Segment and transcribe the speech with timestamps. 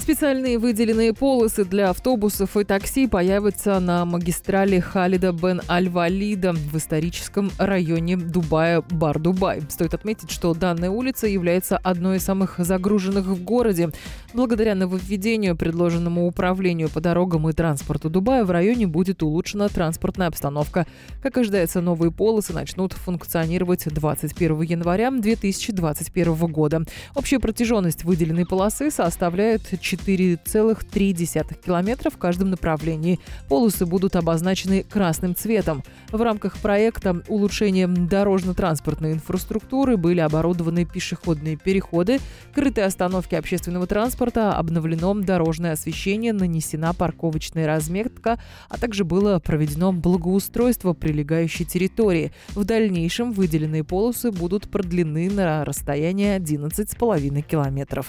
[0.00, 7.50] Специальные выделенные полосы для автобусов и такси появятся на магистрали Халида бен Аль-Валида в историческом
[7.58, 9.60] районе Дубая Бар-Дубай.
[9.68, 13.90] Стоит отметить, что данная улица является одной из самых загруженных в городе.
[14.32, 20.86] Благодаря нововведению, предложенному управлению по дорогам и транспорту Дубая, в районе будет улучшена транспортная обстановка.
[21.22, 26.84] Как ожидается, новые полосы начнут функционировать 21 января 2021 года.
[27.14, 33.18] Общая протяженность выделенной полосы составляет 4 4,3 километра в каждом направлении.
[33.48, 35.82] Полосы будут обозначены красным цветом.
[36.10, 42.20] В рамках проекта улучшения дорожно-транспортной инфраструктуры были оборудованы пешеходные переходы,
[42.54, 50.92] крытые остановки общественного транспорта, обновлено дорожное освещение, нанесена парковочная разметка, а также было проведено благоустройство
[50.92, 52.32] прилегающей территории.
[52.50, 58.08] В дальнейшем выделенные полосы будут продлены на расстояние 11,5 километров.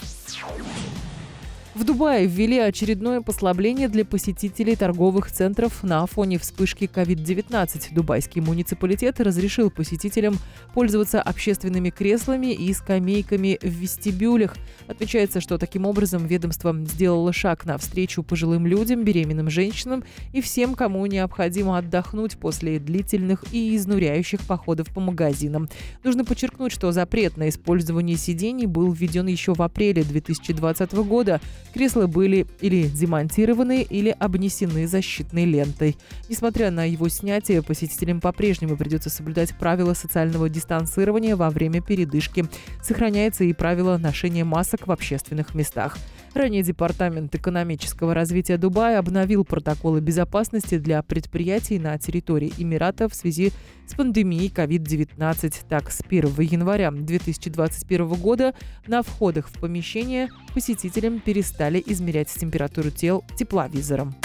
[1.73, 7.93] В Дубае ввели очередное послабление для посетителей торговых центров на фоне вспышки COVID-19.
[7.93, 10.37] Дубайский муниципалитет разрешил посетителям
[10.73, 14.55] пользоваться общественными креслами и скамейками в вестибюлях.
[14.89, 21.05] Отмечается, что таким образом ведомство сделало шаг навстречу пожилым людям, беременным женщинам и всем, кому
[21.05, 25.69] необходимо отдохнуть после длительных и изнуряющих походов по магазинам.
[26.03, 31.39] Нужно подчеркнуть, что запрет на использование сидений был введен еще в апреле 2020 года.
[31.73, 35.97] Кресла были или демонтированы, или обнесены защитной лентой.
[36.27, 42.45] Несмотря на его снятие, посетителям по-прежнему придется соблюдать правила социального дистанцирования во время передышки.
[42.81, 45.97] Сохраняется и правило ношения масок в общественных местах.
[46.33, 53.51] Ранее Департамент экономического развития Дубая обновил протоколы безопасности для предприятий на территории Эмирата в связи
[53.85, 55.53] с пандемией COVID-19.
[55.67, 58.53] Так, с 1 января 2021 года
[58.87, 61.50] на входах в помещение посетителям перестали
[61.85, 64.15] измерять температуру тел тепловизором.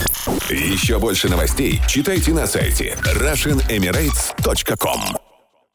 [0.51, 5.26] Еще больше новостей читайте на сайте RussianEmirates.com